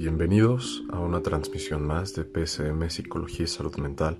[0.00, 4.16] Bienvenidos a una transmisión más de PSM Psicología y Salud Mental.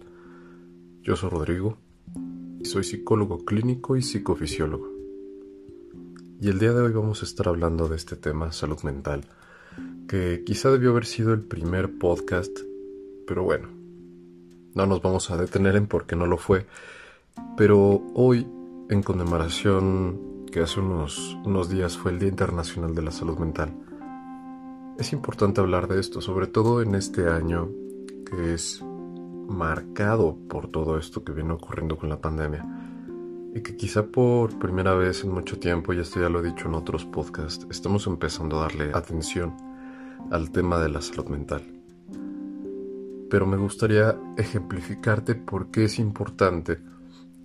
[1.00, 1.78] Yo soy Rodrigo
[2.58, 4.90] y soy psicólogo clínico y psicofisiólogo.
[6.38, 9.24] Y el día de hoy vamos a estar hablando de este tema, salud mental,
[10.06, 12.54] que quizá debió haber sido el primer podcast,
[13.26, 13.70] pero bueno,
[14.74, 16.66] no nos vamos a detener en por qué no lo fue.
[17.56, 18.46] Pero hoy,
[18.90, 23.72] en conmemoración que hace unos, unos días fue el Día Internacional de la Salud Mental,
[24.98, 27.70] es importante hablar de esto, sobre todo en este año
[28.26, 28.82] que es
[29.48, 32.64] marcado por todo esto que viene ocurriendo con la pandemia
[33.54, 36.68] y que quizá por primera vez en mucho tiempo, y esto ya lo he dicho
[36.68, 39.56] en otros podcasts, estamos empezando a darle atención
[40.30, 41.62] al tema de la salud mental.
[43.28, 46.78] Pero me gustaría ejemplificarte por qué es importante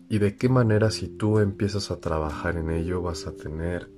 [0.08, 3.90] y de qué manera si tú empiezas a trabajar en ello vas a tener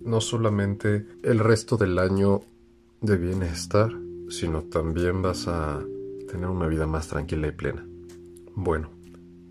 [0.00, 2.40] no solamente el resto del año
[3.06, 3.92] de bienestar,
[4.28, 5.80] sino también vas a
[6.28, 7.86] tener una vida más tranquila y plena.
[8.56, 8.90] Bueno,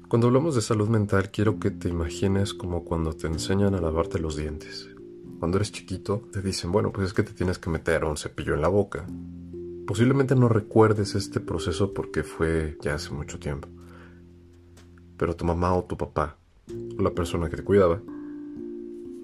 [0.09, 4.20] cuando hablamos de salud mental quiero que te imagines como cuando te enseñan a lavarte
[4.20, 4.89] los dientes.
[5.39, 8.56] Cuando eres chiquito te dicen, bueno, pues es que te tienes que meter un cepillo
[8.56, 9.08] en la boca.
[9.88, 13.69] Posiblemente no recuerdes este proceso porque fue ya hace mucho tiempo.
[15.16, 16.38] Pero tu mamá o tu papá,
[16.97, 18.02] o la persona que te cuidaba,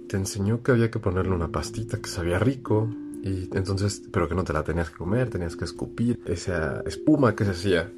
[0.07, 2.89] te enseñó que había que ponerle una pastita que sabía rico,
[3.23, 7.35] y entonces, pero que no te la tenías que comer, tenías que escupir esa espuma
[7.35, 7.91] que se hacía.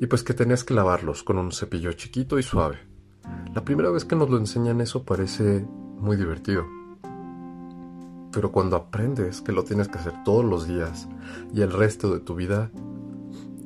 [0.00, 2.78] Y pues que tenías que lavarlos con un cepillo chiquito y suave.
[3.54, 5.64] La primera vez que nos lo enseñan eso parece
[5.98, 6.66] muy divertido.
[8.32, 11.08] Pero cuando aprendes que lo tienes que hacer todos los días
[11.54, 12.70] y el resto de tu vida,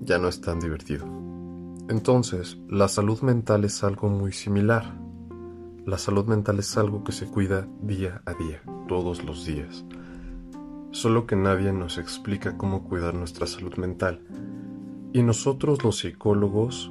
[0.02, 1.06] ya no es tan divertido.
[1.88, 4.94] Entonces, la salud mental es algo muy similar.
[5.86, 9.84] La salud mental es algo que se cuida día a día, todos los días
[10.92, 14.20] solo que nadie nos explica cómo cuidar nuestra salud mental.
[15.12, 16.90] Y nosotros los psicólogos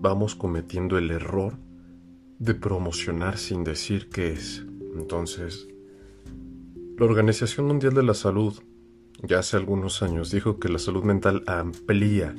[0.00, 1.58] vamos cometiendo el error
[2.38, 4.64] de promocionar sin decir qué es.
[4.94, 5.68] Entonces,
[6.98, 8.54] la Organización Mundial de la Salud
[9.22, 12.34] ya hace algunos años dijo que la salud mental amplía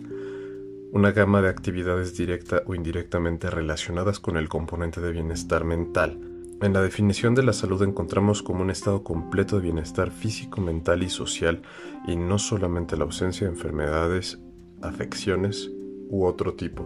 [0.92, 6.33] una gama de actividades directa o indirectamente relacionadas con el componente de bienestar mental
[6.63, 11.03] en la definición de la salud encontramos como un estado completo de bienestar físico, mental
[11.03, 11.62] y social
[12.07, 14.40] y no solamente la ausencia de enfermedades,
[14.81, 15.69] afecciones
[16.09, 16.85] u otro tipo.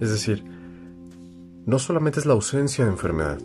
[0.00, 0.44] Es decir,
[1.66, 3.40] no solamente es la ausencia de enfermedad,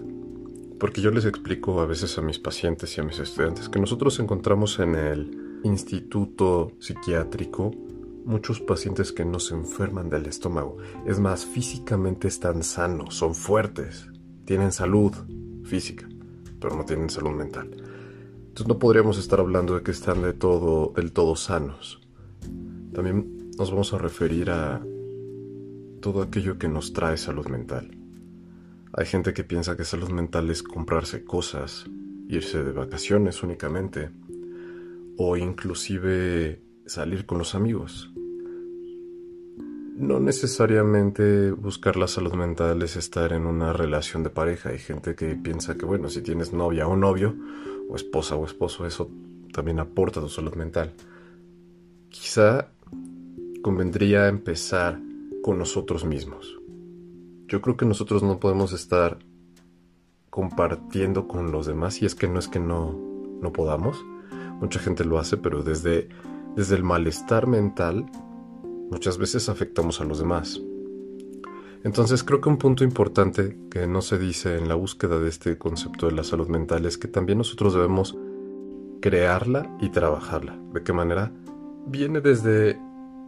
[0.80, 4.20] porque yo les explico a veces a mis pacientes y a mis estudiantes que nosotros
[4.20, 7.72] encontramos en el instituto psiquiátrico
[8.24, 10.78] muchos pacientes que no se enferman del estómago.
[11.08, 14.12] Es más, físicamente están sanos, son fuertes,
[14.46, 15.14] tienen salud,
[15.66, 16.08] física,
[16.60, 17.70] pero no tienen salud mental.
[17.72, 22.00] Entonces no podríamos estar hablando de que están de todo, del todo sanos.
[22.94, 24.82] También nos vamos a referir a
[26.02, 27.98] todo aquello que nos trae salud mental.
[28.94, 31.86] Hay gente que piensa que salud mental es comprarse cosas,
[32.30, 34.12] irse de vacaciones únicamente,
[35.18, 38.14] o inclusive salir con los amigos.
[39.98, 44.72] No necesariamente buscar la salud mental es estar en una relación de pareja.
[44.72, 47.34] Hay gente que piensa que, bueno, si tienes novia o novio,
[47.88, 49.10] o esposa o esposo, eso
[49.54, 50.92] también aporta tu salud mental.
[52.10, 52.68] Quizá
[53.62, 55.00] convendría empezar
[55.42, 56.60] con nosotros mismos.
[57.48, 59.18] Yo creo que nosotros no podemos estar
[60.30, 63.00] compartiendo con los demás y es que no es que no,
[63.42, 64.04] no podamos.
[64.60, 66.10] Mucha gente lo hace, pero desde,
[66.58, 68.06] desde el malestar mental
[68.90, 70.62] muchas veces afectamos a los demás.
[71.84, 75.58] Entonces creo que un punto importante que no se dice en la búsqueda de este
[75.58, 78.18] concepto de la salud mental es que también nosotros debemos
[79.02, 80.58] crearla y trabajarla.
[80.74, 81.32] ¿De qué manera?
[81.86, 82.80] Viene desde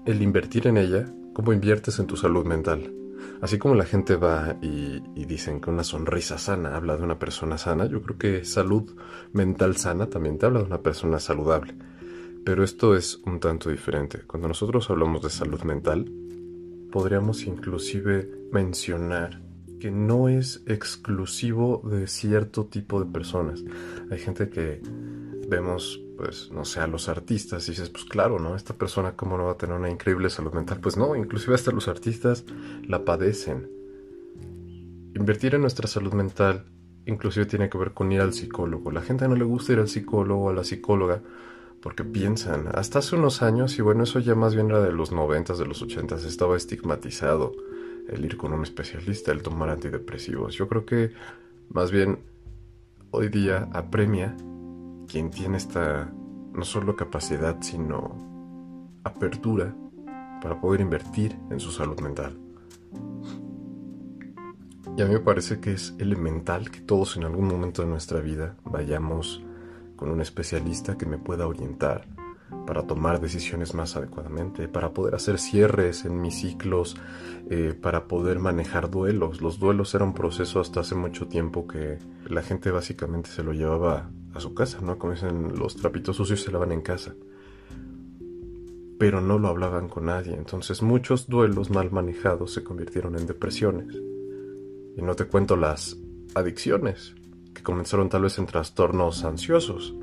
[0.07, 2.91] el invertir en ella, cómo inviertes en tu salud mental.
[3.41, 7.19] Así como la gente va y, y, dicen que una sonrisa sana habla de una
[7.19, 8.95] persona sana, yo creo que salud
[9.33, 11.75] mental sana también te habla de una persona saludable.
[12.47, 14.21] Pero esto es un tanto diferente.
[14.25, 16.09] Cuando nosotros hablamos de salud mental,
[16.93, 19.41] podríamos inclusive mencionar
[19.81, 23.65] que no es exclusivo de cierto tipo de personas.
[24.09, 24.81] Hay gente que
[25.49, 28.55] vemos, pues, no sé, a los artistas y dices, pues claro, ¿no?
[28.55, 30.79] Esta persona cómo no va a tener una increíble salud mental.
[30.79, 32.45] Pues no, inclusive hasta los artistas
[32.87, 33.69] la padecen.
[35.15, 36.63] Invertir en nuestra salud mental
[37.07, 38.89] inclusive tiene que ver con ir al psicólogo.
[38.89, 41.21] La gente no le gusta ir al psicólogo o a la psicóloga
[41.87, 45.13] porque piensan, hasta hace unos años, y bueno, eso ya más bien era de los
[45.13, 47.53] noventas, de los ochentas, estaba estigmatizado
[48.09, 50.53] el ir con un especialista, el tomar antidepresivos.
[50.55, 51.13] Yo creo que
[51.69, 52.19] más bien
[53.11, 54.35] hoy día apremia
[55.07, 56.11] quien tiene esta
[56.51, 58.17] no solo capacidad, sino
[59.05, 59.73] apertura
[60.41, 62.37] para poder invertir en su salud mental.
[64.97, 68.19] Y a mí me parece que es elemental que todos en algún momento de nuestra
[68.19, 69.41] vida vayamos
[69.97, 72.07] con un especialista que me pueda orientar
[72.65, 76.95] para tomar decisiones más adecuadamente, para poder hacer cierres en mis ciclos,
[77.49, 79.41] eh, para poder manejar duelos.
[79.41, 81.97] Los duelos eran un proceso hasta hace mucho tiempo que
[82.27, 84.97] la gente básicamente se lo llevaba a su casa, ¿no?
[84.97, 87.15] Como dicen, los trapitos sucios se lavan en casa.
[88.99, 93.95] Pero no lo hablaban con nadie, entonces muchos duelos mal manejados se convirtieron en depresiones.
[94.95, 95.97] Y no te cuento las
[96.33, 97.13] adicciones,
[97.67, 99.93] comenzaron tal vez en trastornos ansiosos.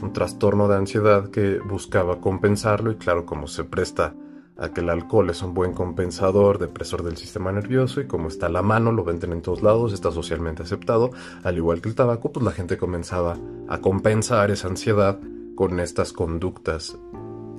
[0.00, 4.14] Un trastorno de ansiedad que buscaba compensarlo y claro, como se presta
[4.56, 8.46] a que el alcohol es un buen compensador, depresor del sistema nervioso y como está
[8.46, 11.10] a la mano, lo venden en todos lados, está socialmente aceptado,
[11.42, 13.36] al igual que el tabaco, pues la gente comenzaba
[13.66, 15.18] a compensar esa ansiedad
[15.56, 16.96] con estas conductas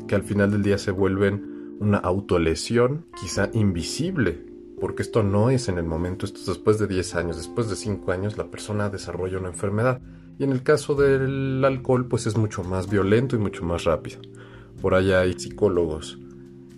[0.07, 4.45] que al final del día se vuelven una autolesión quizá invisible,
[4.83, 7.77] porque esto no es en el momento, esto es después de 10 años, después de
[7.77, 10.01] 5 años la persona desarrolla una enfermedad
[10.38, 14.19] y en el caso del alcohol, pues es mucho más violento y mucho más rápido.
[14.81, 16.19] Por allá hay psicólogos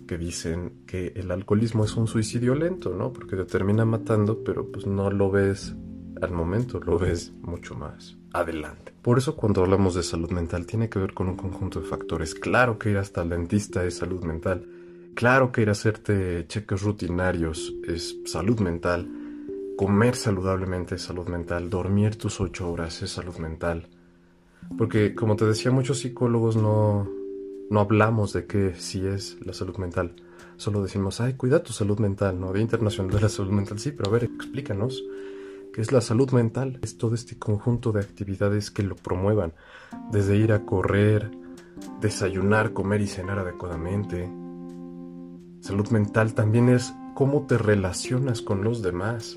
[0.06, 3.12] que dicen que el alcoholismo es un suicidio lento, ¿no?
[3.12, 5.74] Porque te termina matando, pero pues no lo ves
[6.22, 8.94] al momento, lo ves mucho más adelante.
[9.02, 12.36] Por eso cuando hablamos de salud mental tiene que ver con un conjunto de factores.
[12.36, 14.75] Claro que ir hasta el dentista es salud mental.
[15.16, 19.08] Claro que ir a hacerte cheques rutinarios es salud mental.
[19.78, 23.88] Comer saludablemente es salud mental, dormir tus ocho horas es salud mental.
[24.76, 27.08] Porque, como te decía, muchos psicólogos no,
[27.70, 30.14] no hablamos de qué sí es la salud mental.
[30.58, 32.52] Solo decimos, ay, cuida tu salud mental, ¿no?
[32.52, 33.78] Día Internacional de la Salud Mental.
[33.78, 35.02] Sí, pero a ver, explícanos
[35.72, 36.78] qué es la salud mental.
[36.82, 39.54] Es todo este conjunto de actividades que lo promuevan.
[40.12, 41.30] Desde ir a correr,
[42.02, 44.28] desayunar, comer y cenar adecuadamente.
[45.66, 49.36] Salud mental también es cómo te relacionas con los demás.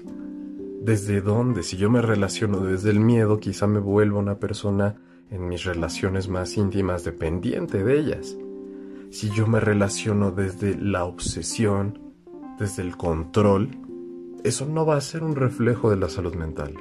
[0.80, 1.64] ¿Desde dónde?
[1.64, 4.94] Si yo me relaciono desde el miedo, quizá me vuelva una persona
[5.32, 8.38] en mis relaciones más íntimas dependiente de ellas.
[9.10, 11.98] Si yo me relaciono desde la obsesión,
[12.60, 13.72] desde el control,
[14.44, 16.76] eso no va a ser un reflejo de la salud mental.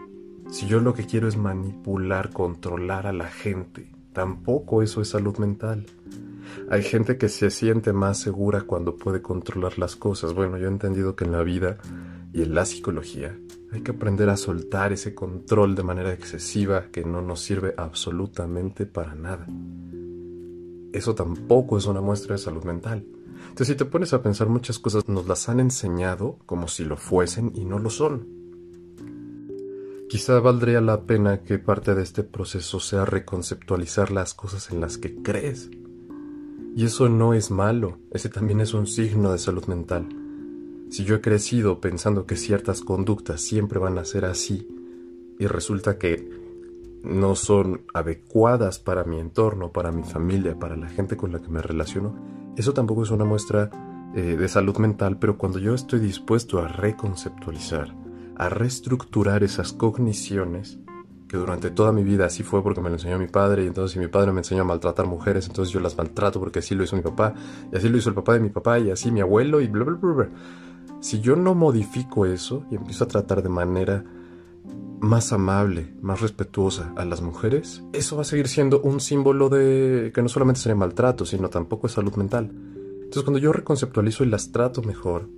[0.51, 5.39] Si yo lo que quiero es manipular, controlar a la gente, tampoco eso es salud
[5.39, 5.87] mental.
[6.71, 10.35] Hay gente que se siente más segura cuando puede controlar las cosas.
[10.35, 11.79] Bueno, yo he entendido que en la vida
[12.33, 13.39] y en la psicología
[13.71, 18.87] hay que aprender a soltar ese control de manera excesiva que no nos sirve absolutamente
[18.87, 19.47] para nada.
[20.93, 23.07] Eso tampoco es una muestra de salud mental.
[23.51, 26.97] Entonces, si te pones a pensar muchas cosas, nos las han enseñado como si lo
[26.97, 28.38] fuesen y no lo son.
[30.09, 34.97] Quizá valdría la pena que parte de este proceso sea reconceptualizar las cosas en las
[34.97, 35.69] que crees.
[36.75, 40.09] Y eso no es malo, ese también es un signo de salud mental.
[40.89, 44.67] Si yo he crecido pensando que ciertas conductas siempre van a ser así
[45.39, 46.27] y resulta que
[47.03, 51.49] no son adecuadas para mi entorno, para mi familia, para la gente con la que
[51.51, 52.17] me relaciono,
[52.57, 53.69] eso tampoco es una muestra
[54.15, 57.95] eh, de salud mental, pero cuando yo estoy dispuesto a reconceptualizar,
[58.39, 60.79] a reestructurar esas cogniciones,
[61.29, 63.93] que durante toda mi vida así fue porque me lo enseñó mi padre y entonces
[63.93, 66.85] si mi padre me enseñó a maltratar mujeres, entonces yo las maltrato porque así lo
[66.85, 67.35] hizo mi papá
[67.71, 69.85] y así lo hizo el papá de mi papá y así mi abuelo y bla
[69.85, 70.13] bla bla.
[70.13, 70.29] bla.
[71.01, 74.05] Si yo no modifico eso y empiezo a tratar de manera
[75.01, 80.11] más amable, más respetuosa a las mujeres, eso va a seguir siendo un símbolo de
[80.15, 82.51] que no solamente sería maltrato, sino tampoco es salud mental.
[82.51, 85.29] Entonces cuando yo reconceptualizo y las trato mejor,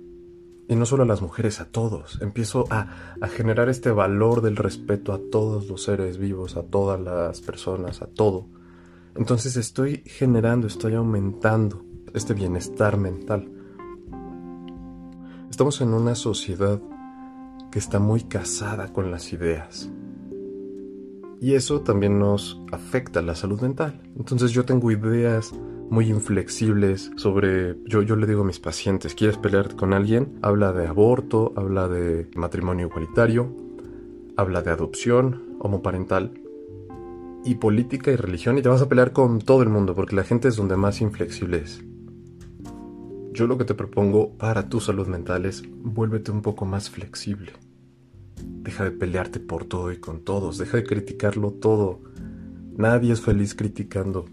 [0.67, 4.55] y no solo a las mujeres, a todos, empiezo a, a generar este valor del
[4.55, 8.47] respeto a todos los seres vivos, a todas las personas, a todo.
[9.15, 13.51] Entonces estoy generando, estoy aumentando este bienestar mental.
[15.49, 16.79] Estamos en una sociedad
[17.71, 19.89] que está muy casada con las ideas.
[21.41, 24.01] Y eso también nos afecta a la salud mental.
[24.15, 25.51] Entonces yo tengo ideas
[25.91, 30.39] muy inflexibles sobre, yo, yo le digo a mis pacientes, ¿quieres pelear con alguien?
[30.41, 33.53] Habla de aborto, habla de matrimonio igualitario,
[34.37, 36.31] habla de adopción homoparental
[37.43, 40.23] y política y religión y te vas a pelear con todo el mundo porque la
[40.23, 41.83] gente es donde más inflexible es.
[43.33, 47.51] Yo lo que te propongo para tu salud mental es vuélvete un poco más flexible.
[48.41, 51.99] Deja de pelearte por todo y con todos, deja de criticarlo todo.
[52.77, 54.23] Nadie es feliz criticando.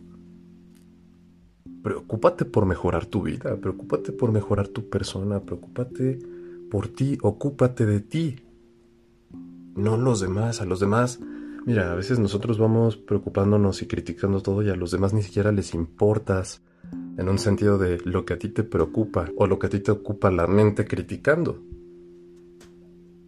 [1.82, 6.18] Preocúpate por mejorar tu vida, preocúpate por mejorar tu persona, preocúpate
[6.70, 8.36] por ti, ocúpate de ti.
[9.74, 11.20] No los demás, a los demás
[11.68, 15.52] Mira, a veces nosotros vamos preocupándonos y criticando todo y a los demás ni siquiera
[15.52, 16.62] les importas
[17.18, 19.80] en un sentido de lo que a ti te preocupa o lo que a ti
[19.80, 21.60] te ocupa la mente criticando.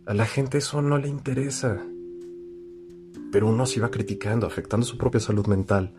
[0.06, 1.82] A la gente eso no le interesa.
[3.30, 5.92] Pero uno se va criticando, afectando su propia salud mental,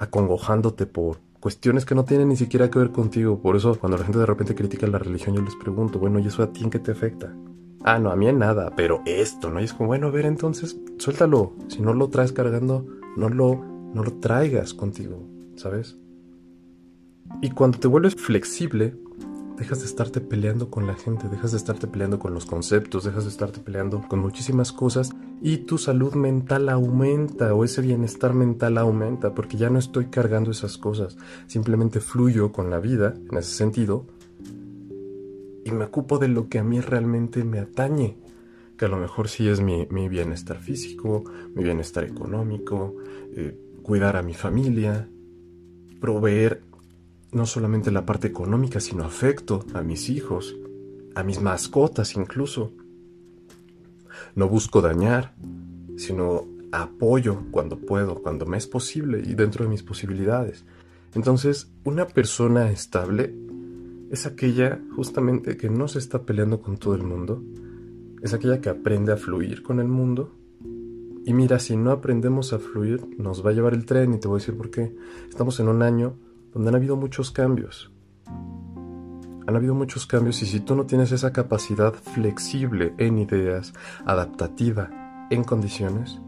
[0.00, 3.42] acongojándote por cuestiones que no tienen ni siquiera que ver contigo.
[3.42, 6.28] Por eso cuando la gente de repente critica la religión yo les pregunto, bueno, ¿y
[6.28, 7.34] eso a ti en qué te afecta?
[7.82, 9.60] Ah, no, a mí en nada, pero esto, ¿no?
[9.60, 11.52] Y es como, bueno, a ver, entonces, suéltalo.
[11.66, 13.56] Si no lo traes cargando, no lo,
[13.92, 15.98] no lo traigas contigo, ¿sabes?
[17.40, 18.94] Y cuando te vuelves flexible,
[19.56, 23.24] dejas de estarte peleando con la gente, dejas de estarte peleando con los conceptos, dejas
[23.24, 28.78] de estarte peleando con muchísimas cosas y tu salud mental aumenta o ese bienestar mental
[28.78, 31.16] aumenta porque ya no estoy cargando esas cosas,
[31.46, 34.06] simplemente fluyo con la vida en ese sentido
[35.64, 38.16] y me ocupo de lo que a mí realmente me atañe,
[38.76, 42.96] que a lo mejor sí es mi, bienestar físico, mi bienestar económico,
[43.36, 45.08] eh, cuidar a mi familia,
[46.00, 46.62] proveer
[47.32, 50.54] no solamente la parte económica, sino afecto a mis hijos,
[51.14, 52.72] a mis mascotas incluso.
[54.34, 55.34] No busco dañar,
[55.96, 60.64] sino apoyo cuando puedo, cuando me es posible y dentro de mis posibilidades.
[61.14, 63.34] Entonces, una persona estable
[64.10, 67.42] es aquella justamente que no se está peleando con todo el mundo,
[68.22, 70.32] es aquella que aprende a fluir con el mundo.
[71.24, 74.28] Y mira, si no aprendemos a fluir, nos va a llevar el tren y te
[74.28, 74.94] voy a decir por qué.
[75.28, 76.14] Estamos en un año
[76.52, 77.90] donde han habido muchos cambios.
[78.26, 83.72] Han habido muchos cambios y si tú no tienes esa capacidad flexible en ideas,
[84.06, 86.20] adaptativa en condiciones,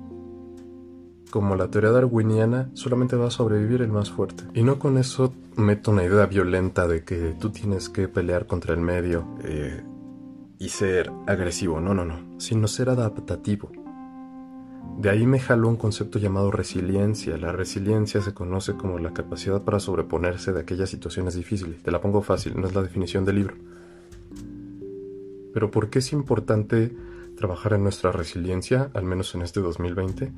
[1.31, 4.45] como la teoría darwiniana, solamente va a sobrevivir el más fuerte.
[4.55, 8.73] Y no con eso meto una idea violenta de que tú tienes que pelear contra
[8.73, 9.83] el medio eh,
[10.59, 11.81] y ser agresivo.
[11.81, 12.39] No, no, no.
[12.39, 13.71] Sino ser adaptativo.
[14.99, 17.37] De ahí me jaló un concepto llamado resiliencia.
[17.37, 21.83] La resiliencia se conoce como la capacidad para sobreponerse de aquellas situaciones difíciles.
[21.83, 23.55] Te la pongo fácil, no es la definición del libro.
[25.53, 26.97] Pero ¿por qué es importante
[27.37, 30.33] trabajar en nuestra resiliencia, al menos en este 2020?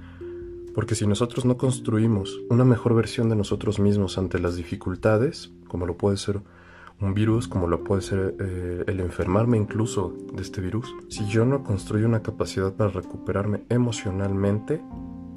[0.74, 5.86] Porque si nosotros no construimos una mejor versión de nosotros mismos ante las dificultades, como
[5.86, 6.40] lo puede ser
[7.00, 11.44] un virus, como lo puede ser eh, el enfermarme incluso de este virus, si yo
[11.44, 14.82] no construyo una capacidad para recuperarme emocionalmente,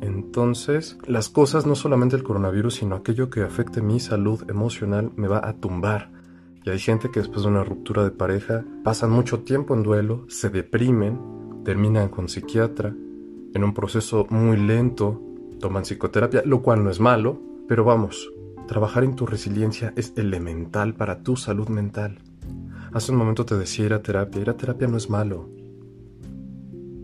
[0.01, 5.27] entonces las cosas, no solamente el coronavirus, sino aquello que afecte mi salud emocional, me
[5.27, 6.11] va a tumbar.
[6.63, 10.25] Y hay gente que después de una ruptura de pareja pasan mucho tiempo en duelo,
[10.29, 11.19] se deprimen,
[11.65, 12.95] terminan con psiquiatra,
[13.53, 15.21] en un proceso muy lento,
[15.59, 18.31] toman psicoterapia, lo cual no es malo, pero vamos,
[18.69, 22.19] trabajar en tu resiliencia es elemental para tu salud mental.
[22.93, 25.49] Hace un momento te decía ir a terapia, ir a terapia no es malo.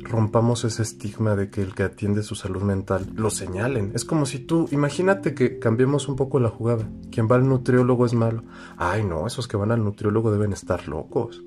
[0.02, 3.94] Rompamos ese estigma de que el que atiende su salud mental lo señalen.
[3.96, 6.88] Es como si tú, imagínate que cambiemos un poco la jugada.
[7.12, 8.44] Quien va al nutriólogo es malo.
[8.78, 11.44] Ay, no, esos que van al nutriólogo deben estar locos.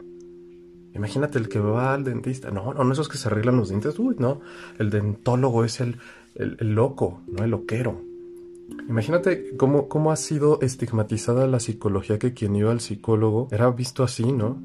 [0.94, 2.50] Imagínate el que va al dentista.
[2.50, 3.96] No, no, no esos que se arreglan los dientes.
[4.00, 4.40] Uy, no.
[4.80, 5.98] El dentólogo es el,
[6.34, 8.07] el, loco, no el loquero.
[8.88, 14.02] Imagínate cómo, cómo ha sido estigmatizada la psicología que quien iba al psicólogo era visto
[14.02, 14.62] así, ¿no?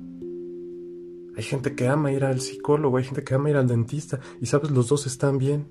[1.36, 4.45] Hay gente que ama ir al psicólogo, hay gente que ama ir al dentista, y
[4.45, 5.65] sabes, los dos están bien.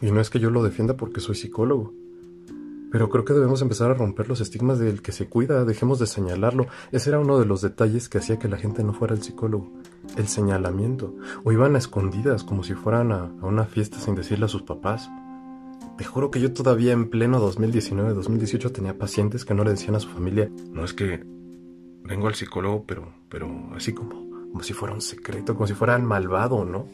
[0.00, 1.92] Y no es que yo lo defienda porque soy psicólogo.
[2.94, 6.06] Pero creo que debemos empezar a romper los estigmas del que se cuida, dejemos de
[6.06, 6.68] señalarlo.
[6.92, 9.72] Ese era uno de los detalles que hacía que la gente no fuera al psicólogo.
[10.16, 11.12] El señalamiento.
[11.42, 15.10] O iban a escondidas como si fueran a, una fiesta sin decirle a sus papás.
[15.96, 20.00] Te juro que yo todavía en pleno 2019-2018 tenía pacientes que no le decían a
[20.00, 21.24] su familia, no es que
[22.02, 26.04] vengo al psicólogo, pero, pero así como, como si fuera un secreto, como si fueran
[26.04, 26.88] malvado, ¿no?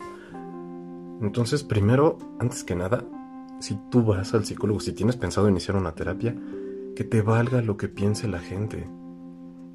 [1.23, 3.05] Entonces, primero, antes que nada,
[3.61, 6.35] si tú vas al psicólogo, si tienes pensado iniciar una terapia,
[6.95, 8.89] que te valga lo que piense la gente.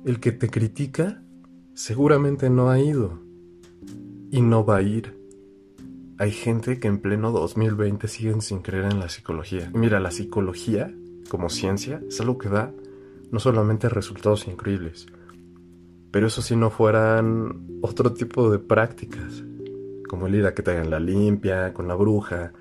[0.06, 1.24] El que te critica
[1.74, 3.20] seguramente no ha ido
[4.32, 5.25] y no va a ir.
[6.18, 9.70] Hay gente que en pleno 2020 siguen sin creer en la psicología.
[9.74, 10.94] mira, la psicología,
[11.30, 12.72] como ciencia, es algo que da
[13.32, 15.08] no solamente resultados increíbles,
[16.12, 19.44] pero eso si no fueran otro tipo de prácticas,
[20.08, 22.54] como el ir a que te hagan la limpia con la bruja,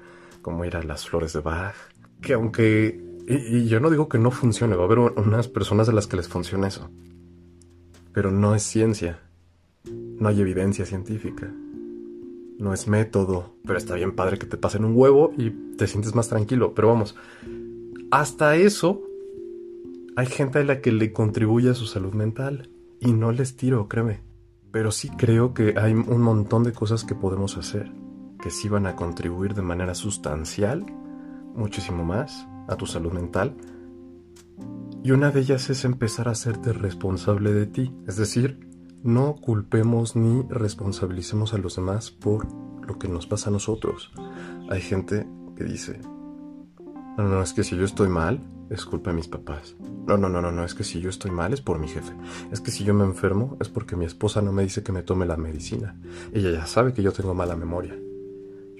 [0.42, 1.76] como ir a las flores de Bach,
[2.20, 5.92] que aunque, y, yo no digo que no funcione, va a haber unas personas de
[5.92, 6.90] las que les funcione eso,
[8.12, 9.20] pero no es ciencia,
[9.84, 11.52] no hay evidencia científica,
[12.58, 16.14] no es método, pero está bien padre que te pasen un huevo y te sientes
[16.14, 17.16] más tranquilo, pero vamos,
[18.10, 19.02] hasta eso
[20.16, 22.70] hay gente a la que le contribuye a su salud mental
[23.00, 24.20] y no les tiro, créeme.
[24.70, 27.92] Pero sí creo que hay un montón de cosas que podemos hacer
[28.44, 30.84] que sí van a contribuir de manera sustancial,
[31.54, 33.56] muchísimo más, a tu salud mental.
[35.02, 37.90] Y una de ellas es empezar a hacerte responsable de ti.
[38.06, 38.68] Es decir,
[39.04, 42.46] no culpemos ni responsabilicemos a los demás por
[42.86, 44.10] lo que nos pasa a nosotros.
[44.70, 46.00] Hay gente que dice,
[47.18, 49.76] no, no, es que si yo estoy mal, es culpa de mis papás.
[50.06, 52.14] No, no, no, no, no, es que si yo estoy mal es por mi jefe.
[52.50, 55.02] Es que si yo me enfermo es porque mi esposa no me dice que me
[55.02, 56.00] tome la medicina.
[56.32, 57.94] Ella ya sabe que yo tengo mala memoria.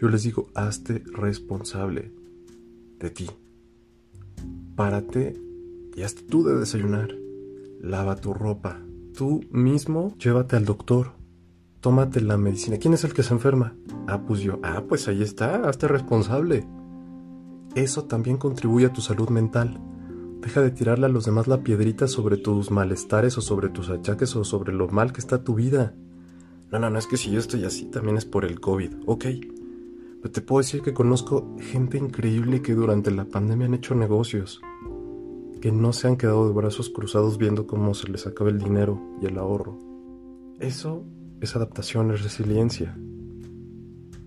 [0.01, 2.13] Yo les digo, hazte responsable
[2.99, 3.31] de ti.
[4.75, 5.39] Párate
[5.95, 7.15] y hazte tú de desayunar.
[7.79, 8.84] Lava tu ropa.
[9.17, 11.13] Tú mismo llévate al doctor.
[11.81, 12.79] Tómate la medicina.
[12.79, 13.75] ¿Quién es el que se enferma?
[14.07, 14.59] Ah, pues yo.
[14.63, 15.69] Ah, pues ahí está.
[15.69, 16.67] Hazte responsable
[17.75, 19.81] eso también contribuye a tu salud mental.
[20.41, 24.37] Deja de tirarle a los demás la piedrita sobre tus malestares o sobre tus achaques
[24.37, 25.95] o sobre lo mal que está tu vida.
[26.71, 29.25] No, no, no, es que si yo estoy así también es por el COVID, ok.
[30.23, 34.61] Pero te puedo decir que conozco gente increíble que durante la pandemia han hecho negocios,
[35.65, 39.01] que no se han quedado de brazos cruzados viendo cómo se les acaba el dinero
[39.23, 39.79] y el ahorro.
[40.61, 41.07] Eso
[41.41, 42.95] es adaptación, es resiliencia.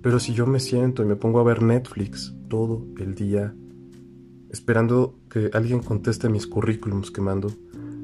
[0.01, 3.53] Pero si yo me siento y me pongo a ver Netflix todo el día,
[4.49, 7.51] esperando que alguien conteste mis currículums que mando,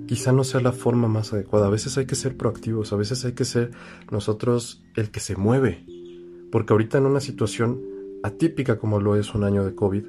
[0.06, 1.66] quizá no sea la forma más adecuada.
[1.66, 3.72] A veces hay que ser proactivos, a veces hay que ser
[4.12, 5.88] nosotros el que se mueve.
[6.52, 7.82] Porque ahorita en una situación
[8.22, 10.04] atípica como lo es un año de COVID,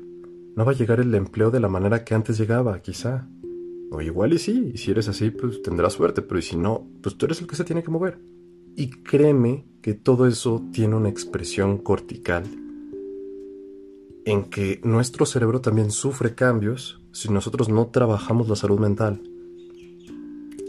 [0.57, 3.29] no va a llegar el empleo de la manera que antes llegaba, quizá.
[3.91, 6.89] O igual y sí, y si eres así, pues tendrás suerte, pero y si no,
[7.03, 8.19] pues tú eres el que se tiene que mover.
[8.77, 12.45] Y créeme que todo eso tiene una expresión cortical
[14.25, 19.21] en que nuestro cerebro también sufre cambios si nosotros no trabajamos la salud mental.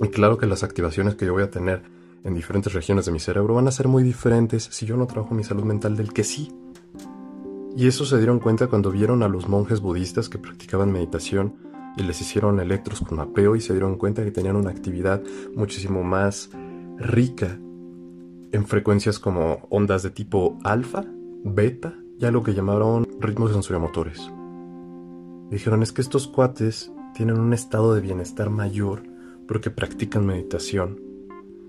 [0.01, 1.84] Y claro que las activaciones que yo voy a tener
[2.24, 5.34] en diferentes regiones de mi cerebro van a ser muy diferentes si yo no trabajo
[5.34, 6.51] mi salud mental del que sí.
[7.77, 11.56] Y eso se dieron cuenta cuando vieron a los monjes budistas que practicaban meditación
[11.97, 15.21] y les hicieron electros con apeo y se dieron cuenta que tenían una actividad
[15.56, 16.49] muchísimo más
[16.97, 17.60] rica
[18.54, 21.04] en frecuencias como ondas de tipo alfa,
[21.43, 24.32] beta y algo que llamaron ritmos sensoriomotores.
[25.52, 29.04] Dijeron es que estos cuates tienen un estado de bienestar mayor
[29.49, 31.02] porque practican meditación.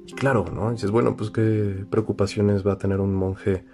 [0.07, 0.71] Y claro, ¿no?
[0.71, 3.65] dices, bueno, pues qué preocupaciones va a tener un monje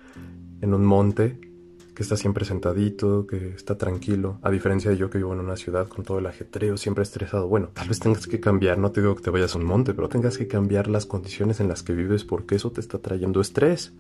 [0.62, 1.51] en un monte
[1.94, 5.56] que está siempre sentadito, que está tranquilo, a diferencia de yo que vivo en una
[5.56, 7.48] ciudad con todo el ajetreo, siempre estresado.
[7.48, 9.92] Bueno, tal vez tengas que cambiar, no te digo que te vayas a un monte,
[9.92, 13.40] pero tengas que cambiar las condiciones en las que vives porque eso te está trayendo
[13.40, 13.92] estrés.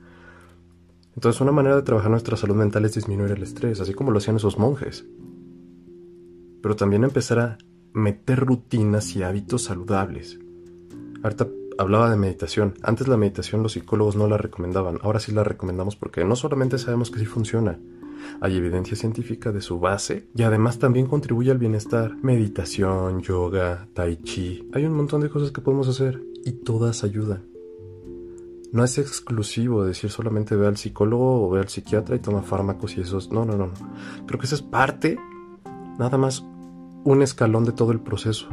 [1.14, 4.18] Entonces una manera de trabajar nuestra salud mental es disminuir el estrés, así como lo
[4.18, 5.04] hacían esos monjes.
[6.62, 7.58] Pero también empezar a
[7.92, 10.38] meter rutinas y hábitos saludables.
[11.22, 11.46] Ahorita
[11.82, 12.74] hablaba de meditación.
[12.82, 16.78] Antes la meditación los psicólogos no la recomendaban, ahora sí la recomendamos porque no solamente
[16.78, 17.78] sabemos que sí funciona,
[18.40, 22.16] hay evidencia científica de su base y además también contribuye al bienestar.
[22.22, 27.44] Meditación, yoga, tai chi, hay un montón de cosas que podemos hacer y todas ayudan.
[28.72, 32.96] No es exclusivo decir solamente ve al psicólogo o ve al psiquiatra y toma fármacos
[32.96, 33.70] y eso No, no, no.
[34.26, 35.18] Creo que eso es parte,
[35.98, 36.44] nada más
[37.04, 38.48] un escalón de todo el proceso.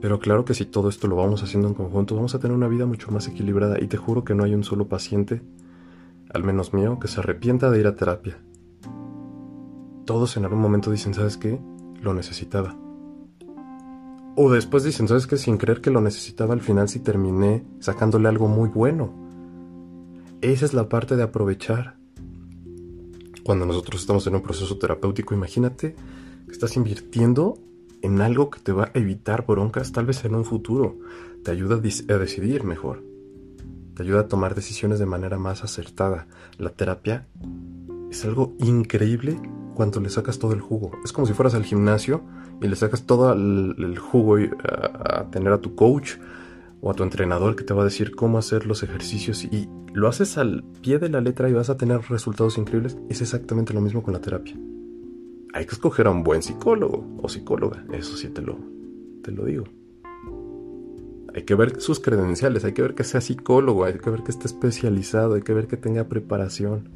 [0.00, 2.68] Pero claro que si todo esto lo vamos haciendo en conjunto, vamos a tener una
[2.68, 5.42] vida mucho más equilibrada y te juro que no hay un solo paciente,
[6.32, 8.38] al menos mío, que se arrepienta de ir a terapia.
[10.04, 11.58] Todos en algún momento dicen, ¿sabes qué?
[12.02, 12.76] Lo necesitaba.
[14.36, 15.38] O después dicen, ¿sabes qué?
[15.38, 19.14] Sin creer que lo necesitaba, al final sí terminé sacándole algo muy bueno.
[20.42, 21.96] Esa es la parte de aprovechar.
[23.42, 25.96] Cuando nosotros estamos en un proceso terapéutico, imagínate
[26.46, 27.58] que estás invirtiendo
[28.02, 30.98] en algo que te va a evitar broncas tal vez en un futuro.
[31.42, 33.02] Te ayuda a, decidir mejor.
[33.94, 36.26] Te ayuda a tomar decisiones de manera más acertada.
[36.58, 37.26] La terapia
[38.10, 39.40] es algo increíble
[39.74, 40.92] cuando le sacas todo el jugo.
[41.04, 42.22] Es como si fueras al gimnasio
[42.60, 46.14] y le sacas todo el, jugo a, a, tener a tu coach
[46.80, 50.08] o a tu entrenador que te va a decir cómo hacer los ejercicios y lo
[50.08, 52.98] haces al pie de la letra y vas a tener resultados increíbles.
[53.08, 54.56] Es exactamente lo mismo con la terapia
[55.56, 58.58] hay que escoger a un buen psicólogo o psicóloga, eso sí te lo,
[59.22, 59.64] te lo digo.
[61.34, 64.32] Hay que ver sus credenciales, hay que ver que sea psicólogo, hay que ver que
[64.32, 66.90] esté especializado, hay que ver que tenga preparación.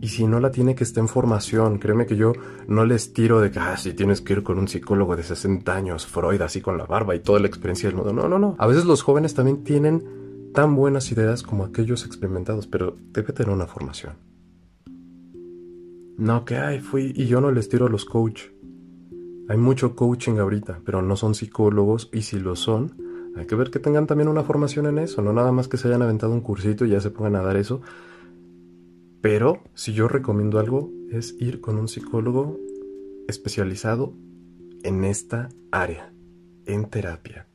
[0.00, 1.78] Y si no la tiene, que esté en formación.
[1.78, 2.32] Créeme que yo
[2.66, 5.72] no les tiro de que, ah, si tienes que ir con un psicólogo de 60
[5.72, 8.12] años, Freud, así con la barba y toda la experiencia del mundo.
[8.12, 8.56] No, no, no.
[8.58, 13.52] A veces los jóvenes también tienen tan buenas ideas como aquellos experimentados, pero debe tener
[13.52, 14.29] una formación.
[16.20, 18.42] No, que hay, fui y yo no les tiro a los coach.
[19.48, 22.92] Hay mucho coaching ahorita, pero no son psicólogos y si lo son,
[23.36, 25.88] hay que ver que tengan también una formación en eso, no nada más que se
[25.88, 27.80] hayan aventado un cursito y ya se pongan a dar eso.
[29.22, 32.58] Pero si yo recomiendo algo es ir con un psicólogo
[33.26, 34.12] especializado
[34.82, 36.12] en esta área,
[36.66, 37.46] en terapia.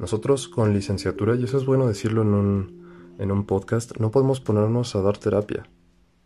[0.00, 4.40] Nosotros con licenciatura, y eso es bueno decirlo en un, en un podcast, no podemos
[4.40, 5.68] ponernos a dar terapia,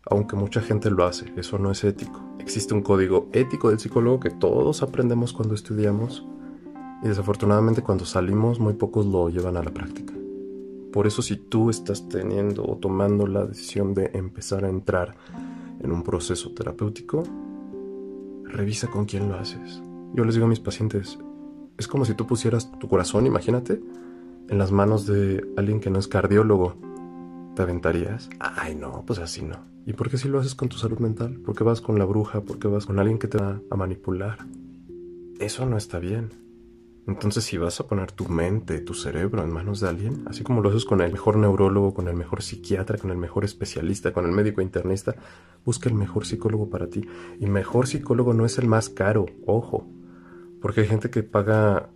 [0.09, 2.21] aunque mucha gente lo hace, eso no es ético.
[2.39, 6.25] Existe un código ético del psicólogo que todos aprendemos cuando estudiamos
[7.03, 10.13] y desafortunadamente cuando salimos muy pocos lo llevan a la práctica.
[10.91, 15.15] Por eso si tú estás teniendo o tomando la decisión de empezar a entrar
[15.81, 17.23] en un proceso terapéutico,
[18.45, 19.81] revisa con quién lo haces.
[20.13, 21.19] Yo les digo a mis pacientes,
[21.77, 23.79] es como si tú pusieras tu corazón, imagínate,
[24.49, 26.75] en las manos de alguien que no es cardiólogo.
[27.57, 28.29] ¿Te aventarías?
[28.39, 29.55] Ay, no, pues así no.
[29.87, 31.39] ¿Y por qué si lo haces con tu salud mental?
[31.43, 32.41] ¿Por qué vas con la bruja?
[32.41, 34.37] ¿Por qué vas con alguien que te va a manipular?
[35.39, 36.29] Eso no está bien.
[37.07, 40.61] Entonces, si vas a poner tu mente, tu cerebro en manos de alguien, así como
[40.61, 44.25] lo haces con el mejor neurólogo, con el mejor psiquiatra, con el mejor especialista, con
[44.25, 45.15] el médico internista,
[45.65, 47.09] busca el mejor psicólogo para ti.
[47.39, 49.87] Y mejor psicólogo no es el más caro, ojo.
[50.61, 51.89] Porque hay gente que paga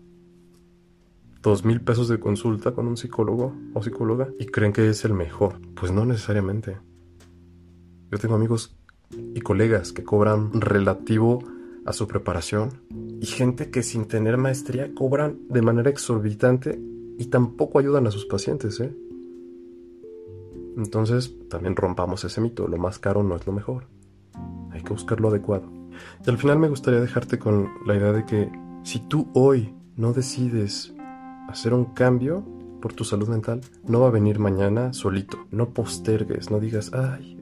[1.42, 5.14] dos mil pesos de consulta con un psicólogo o psicóloga y creen que es el
[5.14, 5.60] mejor.
[5.76, 6.78] Pues no necesariamente.
[8.12, 8.78] Yo tengo amigos
[9.34, 11.40] y colegas que cobran relativo
[11.86, 12.82] a su preparación
[13.20, 16.80] y gente que sin tener maestría cobran de manera exorbitante
[17.18, 18.94] y tampoco ayudan a sus pacientes, ¿eh?
[20.78, 23.88] Entonces, también rompamos ese mito, lo más caro no es lo mejor.
[24.72, 25.70] Hay que buscar lo adecuado.
[26.26, 28.50] Y al final me gustaría dejarte con la idea de que
[28.84, 30.94] si tú hoy no decides
[31.52, 32.44] hacer un cambio
[32.82, 35.38] por tu salud mental, no va a venir mañana solito.
[35.52, 37.38] No postergues, no digas, ay,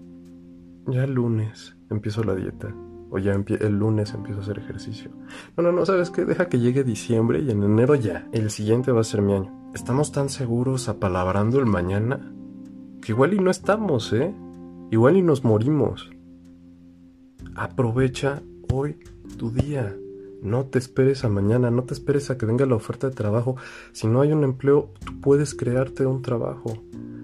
[0.88, 2.74] ya el lunes empiezo la dieta.
[3.12, 5.10] O ya el lunes empiezo a hacer ejercicio.
[5.58, 6.26] No, no, no, ¿sabes qué?
[6.26, 8.28] Deja que llegue diciembre y en enero ya.
[8.32, 9.52] El siguiente va a ser mi año.
[9.74, 12.20] Estamos tan seguros apalabrando el mañana
[13.02, 14.32] que igual y no estamos, ¿eh?
[14.92, 16.12] Igual y nos morimos.
[17.56, 18.42] Aprovecha
[18.72, 19.00] hoy
[19.38, 19.96] tu día.
[20.42, 23.58] No te esperes a mañana, no te esperes a que venga la oferta de trabajo.
[23.92, 26.82] Si no hay un empleo, tú puedes crearte un trabajo.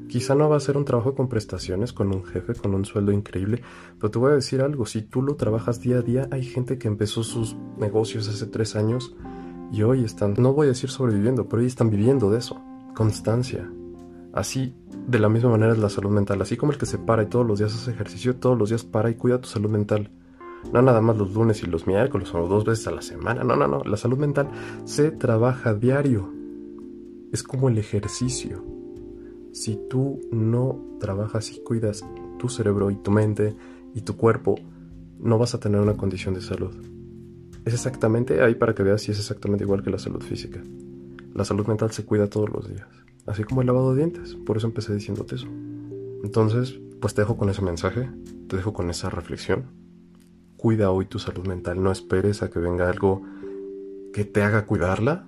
[0.07, 3.11] Quizá no va a ser un trabajo con prestaciones, con un jefe, con un sueldo
[3.11, 3.61] increíble,
[3.99, 6.77] pero te voy a decir algo, si tú lo trabajas día a día, hay gente
[6.77, 9.15] que empezó sus negocios hace tres años
[9.71, 12.61] y hoy están, no voy a decir sobreviviendo, pero hoy están viviendo de eso.
[12.95, 13.69] Constancia.
[14.31, 14.75] Así,
[15.07, 17.27] de la misma manera es la salud mental, así como el que se para y
[17.27, 20.11] todos los días hace ejercicio, todos los días para y cuida tu salud mental.
[20.73, 23.43] No nada más los lunes y los miércoles o dos veces a la semana.
[23.43, 23.83] No, no, no.
[23.83, 24.49] La salud mental
[24.85, 26.31] se trabaja diario.
[27.31, 28.63] Es como el ejercicio.
[29.51, 32.03] Si tú no trabajas y cuidas
[32.39, 33.55] tu cerebro y tu mente
[33.93, 34.55] y tu cuerpo,
[35.19, 36.75] no vas a tener una condición de salud.
[37.63, 40.61] Es exactamente ahí para que veas si es exactamente igual que la salud física.
[41.33, 42.87] La salud mental se cuida todos los días,
[43.25, 44.35] así como el lavado de dientes.
[44.35, 45.47] Por eso empecé diciéndote eso.
[46.23, 48.09] Entonces, pues te dejo con ese mensaje,
[48.47, 49.84] te dejo con esa reflexión
[50.57, 53.21] cuida hoy tu salud mental, no esperes a que venga algo
[54.13, 55.27] que te haga cuidarla,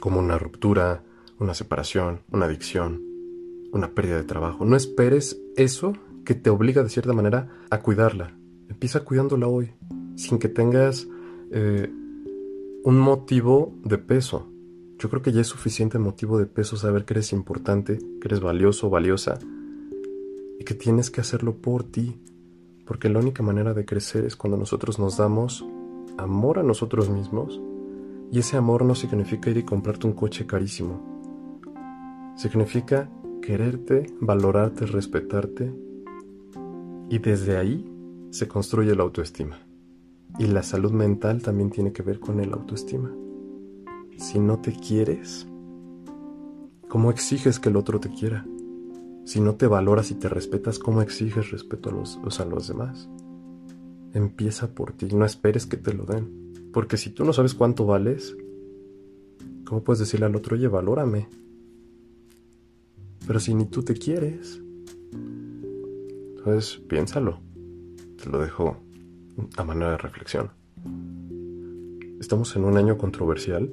[0.00, 1.04] como una ruptura,
[1.38, 3.02] una separación, una adicción,
[3.72, 4.64] una pérdida de trabajo.
[4.64, 5.92] No esperes eso
[6.24, 8.36] que te obliga de cierta manera a cuidarla.
[8.68, 9.70] Empieza cuidándola hoy,
[10.16, 11.08] sin que tengas
[11.50, 11.90] eh,
[12.84, 14.48] un motivo de peso.
[14.98, 18.40] Yo creo que ya es suficiente motivo de peso saber que eres importante, que eres
[18.40, 19.38] valioso, valiosa
[20.58, 22.16] y que tienes que hacerlo por ti,
[22.88, 25.62] porque la única manera de crecer es cuando nosotros nos damos
[26.16, 27.60] amor a nosotros mismos
[28.32, 32.32] y ese amor no significa ir y comprarte un coche carísimo.
[32.34, 33.10] Significa
[33.42, 35.70] quererte, valorarte, respetarte
[37.10, 37.92] y desde ahí
[38.30, 39.58] se construye la autoestima.
[40.38, 43.14] Y la salud mental también tiene que ver con el autoestima.
[44.16, 45.46] Si no te quieres,
[46.88, 48.46] ¿cómo exiges que el otro te quiera?
[49.28, 53.10] Si no te valoras y te respetas, ¿cómo exiges respeto a los, a los demás?
[54.14, 56.70] Empieza por ti, no esperes que te lo den.
[56.72, 58.34] Porque si tú no sabes cuánto vales,
[59.66, 61.28] ¿cómo puedes decirle al otro, oye, valórame?
[63.26, 64.62] Pero si ni tú te quieres,
[66.38, 67.38] entonces piénsalo.
[68.16, 68.78] Te lo dejo
[69.58, 70.52] a manera de reflexión.
[72.18, 73.70] Estamos en un año controversial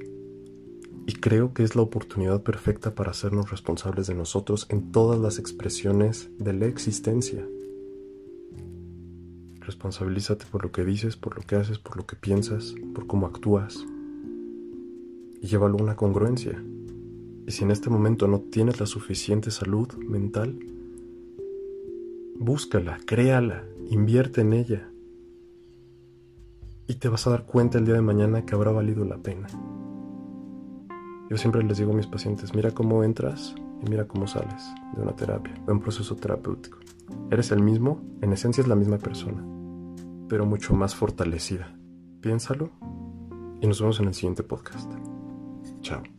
[1.06, 5.38] y creo que es la oportunidad perfecta para hacernos responsables de nosotros en todas las
[5.38, 7.46] expresiones de la existencia.
[9.60, 13.26] Responsabilízate por lo que dices, por lo que haces, por lo que piensas, por cómo
[13.26, 13.86] actúas.
[15.40, 16.60] Y llévalo a una congruencia.
[17.46, 20.58] Y si en este momento no tienes la suficiente salud mental,
[22.36, 24.90] búscala, créala, invierte en ella.
[26.88, 29.46] Y te vas a dar cuenta el día de mañana que habrá valido la pena.
[31.28, 34.62] Yo siempre les digo a mis pacientes, mira cómo entras y mira cómo sales
[34.94, 36.78] de una terapia, de un proceso terapéutico.
[37.30, 39.44] Eres el mismo, en esencia es la misma persona,
[40.28, 41.76] pero mucho más fortalecida.
[42.20, 42.70] Piénsalo
[43.60, 44.90] y nos vemos en el siguiente podcast.
[45.80, 46.15] Chao.